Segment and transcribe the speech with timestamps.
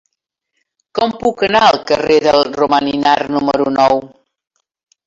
[0.99, 4.05] Com puc anar al carrer del Romaninar número nou?